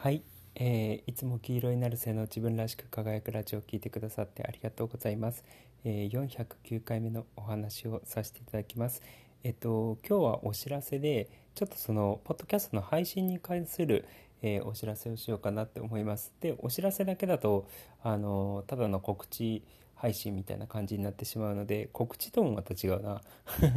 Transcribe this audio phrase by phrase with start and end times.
[0.00, 0.22] はい、
[0.54, 5.42] えー、いつも黄色になる性の自分らしく輝くラジオを聴いてくださってありがとうございます、
[5.84, 9.02] えー、409回目のお話をさせていただきます。
[9.42, 14.04] えっと今日はお知らせでちょっとそのポッドキャストの配信に関する、
[14.40, 16.32] えー、お知らせをしようかなって思います。
[16.40, 17.66] でお知らせだけだと
[18.04, 19.64] あのただの告知
[19.96, 23.20] 配信みたいな感じになってしまうので告知ともまた違うな。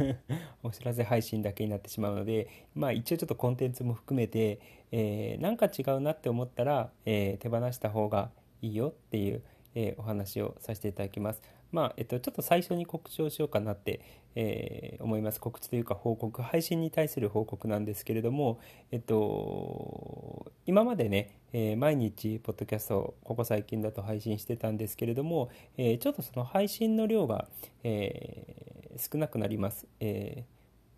[0.62, 2.46] お知らせ配信だけになってしまうので
[2.76, 4.60] まあ一応ちょっとコンテンツも含めて、
[4.92, 9.42] えー、なんか違うなって思ったら、えー、手放した方がいいよっていう、
[9.74, 11.42] えー、お話をさせていただきます。
[11.72, 14.00] まあえっと、ちょっと最初に告知をしようかなって、
[14.34, 18.60] えー、思います告知というか報告配信に対する報告なんですけれども、
[18.90, 27.48] えっと、今までね、えー、毎日ポッドキャストをここ最近だと配信してたんですけれども、えー、ちょっとその配信の量が、
[27.82, 30.44] え少なくなります、え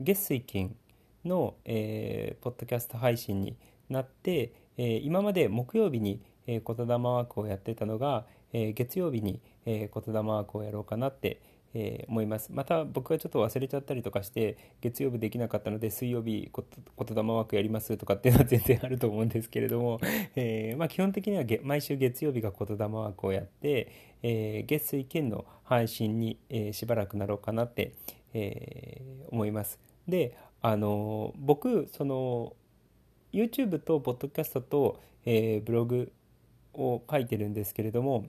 [0.01, 0.77] 月水金
[1.25, 3.57] の、えポッドキャスト配信に
[3.89, 11.41] なって、え今まで木曜日にえ言霊ワークをやってたのが、え月曜日にえ言霊ワークをやろうかなって、
[11.75, 12.53] え思います。
[12.53, 16.65] また僕がちょっと忘れちゃったりとかして月曜日できなかったので水曜日言
[17.17, 19.99] 霊ワークやりますとかっていうのは 全然あると思うんですけれども、
[20.37, 23.89] えー、まあ、基本的には毎週月曜日が言霊ワークをやって、
[24.23, 27.93] えー、月水金の配信に、えー、しばらくなろうかなって、
[28.35, 29.01] え
[29.31, 29.79] 思います。
[30.09, 32.55] であの僕その
[33.35, 36.13] YouTube と Podcast と、えブログ
[36.75, 38.27] を書いてるんですけれども、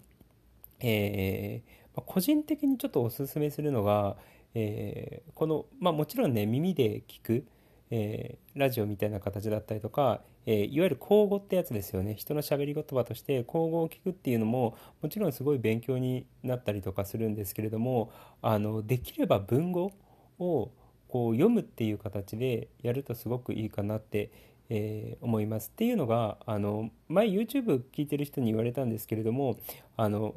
[0.79, 4.15] えー、個人的にちょっとおすすめするのが、
[4.53, 7.45] えー、この、まあ、もちろんね耳で聞く、
[7.91, 12.13] えー、ラジオみたいな形だったりとか、えいわゆる口語ってやつですよね。
[12.13, 18.11] 人のしゃべり言葉として口語を聞くっていうのももちろんすごい勉強になったりとかするんですけれども
[18.43, 19.91] あのできれば文語
[20.37, 20.71] を
[21.07, 24.29] こう読むっていう形でやるとすごくいいかなって
[24.69, 25.69] えー、思います。
[25.73, 29.57] っていうのがあの前 YouTube 聞いてる人に言われたんですけれども
[29.97, 30.35] あの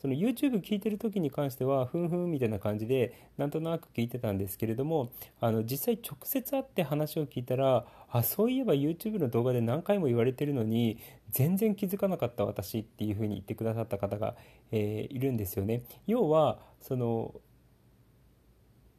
[0.00, 10.98] その YouTube 聞いてる時に関してはふんふんみたいな感じでなんとなく聞いてたんですけれどもあの実際直接会って話を聞いたらあそういえば YouTube の動画で何回も言われてるのに
[11.30, 14.36] 全然気づかなかった私っていうふうに言ってくださった方が、
[14.72, 15.82] えー、いるんですよね。
[16.06, 17.34] 要はその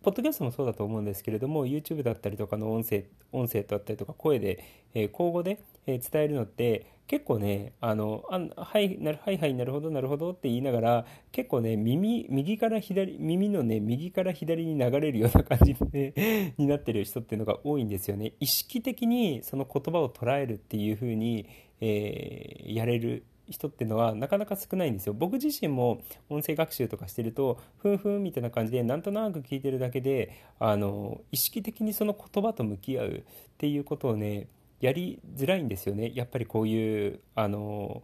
[0.04, 4.64] ポッドキャストもそうだと思うんですけれども YouTube だったりとかの音声音声だったりとか声で、
[4.96, 18.34] えー、口語で、えー、伝えるのって結構ねあのあはいなるはいはいなるほどなるほどって言いながら結構ね耳右から左耳のね右から左に流れるような感じで、ね、 になってる人っていうのが多いんですよね。
[18.40, 21.48] 意識的にその言葉を捉えるっていう風に、
[21.80, 25.14] えー、やれる人ってのはなかなか少ないんですよ。
[25.14, 33.24] 僕自身も音声学習とかしてるとふんふんみたいな感じでなんとなく聞いてるだけであの意識的にその言葉と向き合うっ
[33.58, 34.48] ていうことをね
[34.80, 36.12] やりづらいんですよね。
[36.16, 38.02] やっぱりこういうあの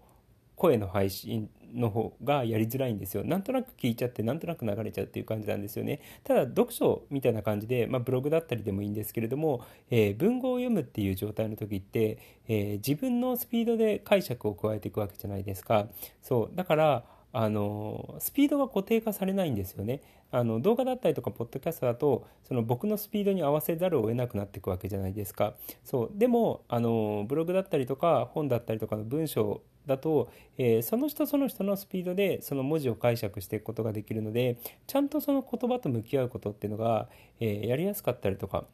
[0.56, 3.24] 声の配信の方がやりづらいんですよ。
[3.24, 6.02] なんとなく聞いちゃってなんとなく流れちゃうっていう感じなんですよね。
[6.24, 12.18] ただ読書みたいな感じで、まあ、ブログだったりでもいいんですけれども、えー、文語を読むっていう状態の時って、
[12.48, 15.88] えー、自分のスピードで解釈を加えていくわけじゃないですか。
[16.22, 16.56] そう。
[16.56, 20.02] だからあのスピードが固定化されないんですよね。
[20.32, 25.54] あの動画だったりとかポッドキャストだとその僕のスピードに合わせざるを得なくなっていくわけじゃないですか。
[25.86, 26.12] そう。
[26.16, 37.08] でもあのブログだったりとか本だったりとかの文章だと、えー、その人その人のスピードでその文字を解釈していくことができるのでちゃんとその言葉と向き合うことっていうのが、
[37.40, 38.66] えー、やりやすかったりとか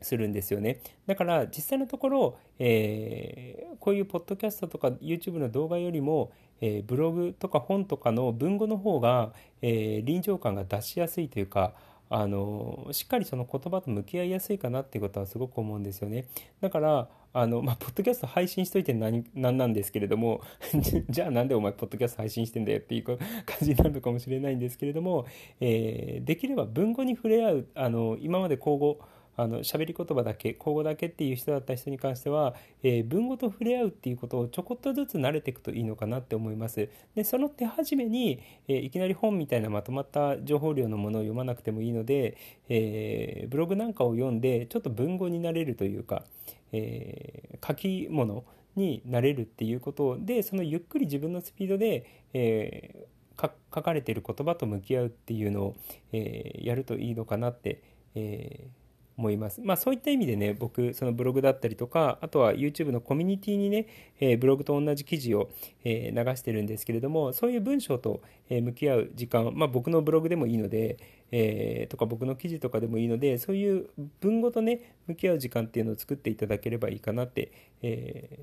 [0.00, 0.80] するんですよね。
[1.06, 9.32] だから実際のところ、えー、こういうポッドキャストとか YouTube の動画よりも、えー、ブログとか本とかの文語の方が、
[9.62, 11.74] えー、臨場感が出しやすいというか
[12.08, 16.26] あのしっかりその言葉と向き合いやすいかなっていうことはすごく思うんですよね。
[16.60, 20.40] だからあのまあ、ポッドキャスト配信しといて何何なんですけれども
[21.10, 23.18] じゃあなんでお前ポッドキャスト配信してんだよっていう感
[23.60, 25.26] じになるのかもしれないんですけれども、
[25.60, 28.98] えー、できれば文語に触れ合うあの今まで口語
[29.36, 36.88] あの喋り言葉だけ口語だけっていう人だった人に関しては、えー、文語と触れ合うっていうことをちょこっとずつ慣れていくといいのかなって思います。
[37.14, 42.36] でその手始めに、えー、いきなり本みたいなまとまった情報量のものを読まなくてもいいので、
[42.68, 46.24] えー、ブログなんかを読んでちょっと文語になれるというか、
[46.72, 48.44] え書き物
[48.74, 53.06] になれるっていうことでそのゆっくり自分のスピードで、え
[53.38, 53.50] 書
[53.82, 55.76] かれている言葉と向き合うっていうのを、
[56.12, 57.82] えやるといいのかなって、
[58.14, 58.85] えー
[59.16, 59.60] 思います。
[59.62, 63.86] まあそういった意味でね、僕、そのブログだったりとか、あとは YouTube のコミュニティにね、
[64.20, 65.50] えー、ブログと同じ記事を、
[65.84, 70.98] えー、流してるんですけれども、そういう文章と、え向き合う時間、まあ僕のブログでもいいので、
[71.32, 73.88] え、とか僕の記事とかでもいいので、そういう
[74.20, 77.50] 文語とね、向き合う時間っていうのを作っていただければいいかなって、
[77.82, 78.38] え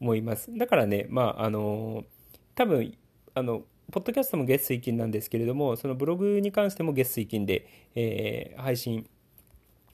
[0.00, 0.56] 思います。
[0.56, 2.04] だからね、まあ、あの、
[2.54, 2.96] 多分、
[3.34, 9.08] あの、ポッドキャストも月水金なんですけれども、そのブログに関しても月水金で、えー、配信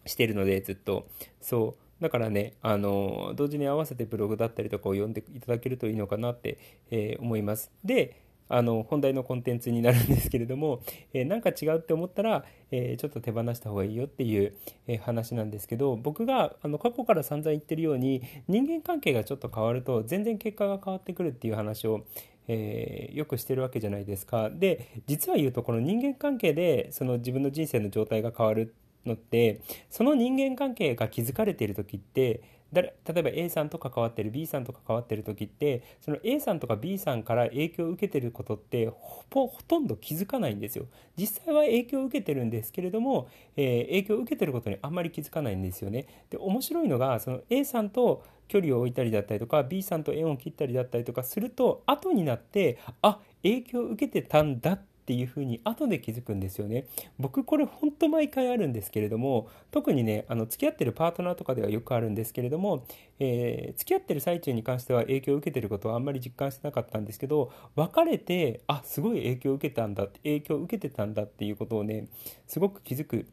[0.06, 1.06] してるので、ずっと。
[1.40, 2.02] そう。
[2.02, 6.58] だからね、あの、同時に合わせてブログだったりとかを読んでいただけるといいのかなって、
[6.90, 7.70] えー、思います。
[7.84, 14.54] で、あの本題のコンテンツになるんですけれども、えー、なんか違うって思ったら、えー、ちょっと手放した方がいいよっていう、
[14.86, 22.04] えー、話なんですけど僕があの過去から散々言ってるように人間関係がちょっと変わると全然結果が変わってくるっていう話を、
[22.48, 28.74] えー、よくしてるわけじゃないですかで実は言うとこの人間関係でその自分の人生の状態が変わる
[29.06, 29.60] のって
[29.90, 32.42] その人間関係が築かれている時って
[32.74, 40.86] 例えば A さんと関わってる B さんと関わってる時ってその A さんとか B さんから影響を受けてることってほとんど気づかないんですよ。
[41.16, 46.06] 実際は影響を受けてるんですけれども、えー、影響を受けてることにあんまり気づかないんですよね。
[46.30, 56.86] で面白いのがその A さんと距離を置いたりだったりとか B さんと縁を切ったりだったりとかすると後になってあ影響を受けてたんだってっていうふうに後で気づくんですよね。
[57.18, 62.86] 僕これほんと毎回あるんですけれども特にねあの付き合ってるパートナーとかではよくあるんですけれども、
[63.18, 72.08] えー、付き合ってる最中に関しては影響を受けてることはあんまり実感してなかったんですけど別れてあすごい影響を受けたんだ影響を受けてたんだっていうことをね
[72.46, 73.26] すごく気づく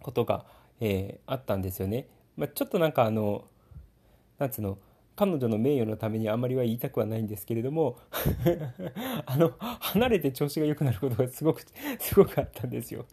[0.00, 0.44] ことが、
[0.80, 2.06] えー、あったんですよね。
[2.36, 3.44] まあ、ちょっとなんかあの
[4.38, 4.78] なんつうの
[5.16, 7.98] 彼女の名誉のためにあまりは言いたくはないんですけれども
[9.26, 11.62] あの離れて調子が良くなることがすごく
[12.00, 13.06] すごくあったんですよ。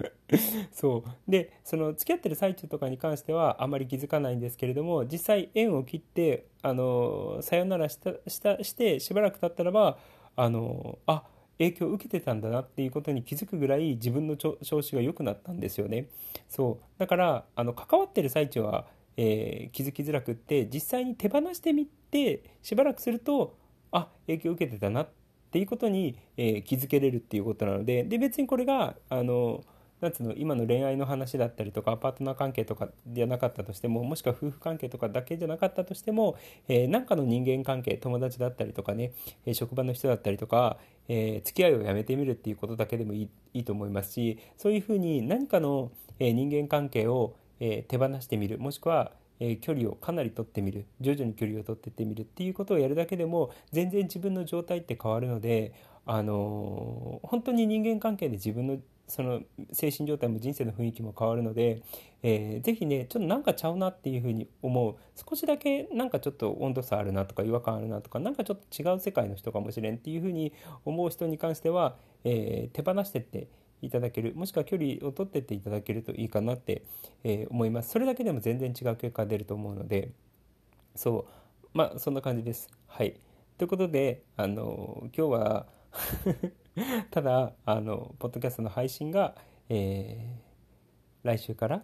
[0.72, 1.32] そう。
[1.32, 9.98] でその付き合ってる最中とかに関してはあまり気づかないんですけれども実際縁を切ってあのさよならしたしたしてしばらく経ったらば
[10.36, 11.24] あのあ
[11.58, 16.08] 影響を受けてたんだなっていうことに気づくぐらい自分の調子が良くなったんですよね。
[16.50, 17.00] そう。
[17.00, 18.88] だからあの関わってる最中は
[19.18, 23.58] えー、気づきづらくって実際に手放してみてしばらくすると
[23.92, 25.10] あ影響を受けてたなっ
[25.52, 29.64] ていうことに、えー、気づけれるっていうことなのでで別にこれがあの
[30.02, 36.38] なんつうの今の恋愛の話だったりとかパートナー関係とかじゃなかったとしてももしくは夫婦関係とかだけじゃなかったとしても、
[36.68, 39.14] えー、かの人間関係友達だったりとかね、
[39.46, 48.60] えー、職場の人だったりとか、えー、付き合いをやめてみるっていうことだけでもいいいいと思いますしそういうふうに何かの、えー、人間関係をえ手放してみる。
[48.60, 50.86] もしくは、え距離をかなり取ってみる。
[51.00, 52.24] 徐々に距離を取ってってみる。
[52.24, 55.74] っていうことをやるだけでも全然自分の状態って変わるので、
[56.06, 59.42] あの本当に人間関係で自分のその
[59.74, 61.82] 精神状態も人生の雰囲気も変わるので、
[62.24, 64.96] えー、ぜひねちょっとなんかちゃうなっていうふうに思う。
[65.30, 70.54] 少しだけなんかちょっと温度差あるなとか違和感あるなとかなんかちょっと違う世界の人かもしれんっていうふうに
[70.86, 73.48] 思う人に関しては、えー、手放してって
[73.82, 76.84] いただけるもしくは距離を取ってっていただけるといいかなって、
[77.24, 77.90] えー、思います。
[77.90, 80.12] それだけでも全然違う結果が出ると思うので
[80.96, 81.28] そ
[81.64, 82.70] うまあそんな感じです。
[82.88, 83.16] はい。
[83.58, 85.68] ということであの今日は
[87.12, 89.36] ただあのポッドキャストの配信が、
[89.70, 91.84] えー、来週から、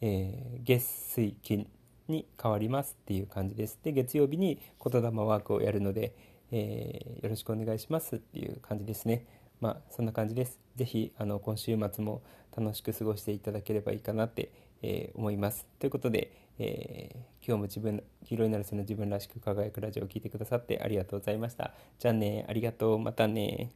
[0.00, 1.68] えー、月水金
[2.08, 3.78] に変わりますっていう感じです。
[3.82, 6.14] で月曜日に言霊ワークをやるので、
[6.50, 9.26] えー、よろしくお願いしますっていう感じですね。
[9.60, 10.58] まあそんな感じです。
[10.76, 12.22] 是非あの今週末も
[12.56, 14.50] 楽しく過ごしていただければいいかなって、
[14.82, 15.66] えー、思います。
[15.78, 21.72] ということで、えー、今日も自分黄色いなるその自分らしく輝くラジオを聴いてくださってありがとうございました。
[21.98, 23.72] じゃあねありがとうまたね